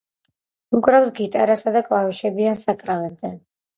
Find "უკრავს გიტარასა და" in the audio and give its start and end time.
0.77-1.85